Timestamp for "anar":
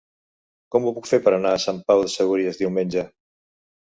1.35-1.51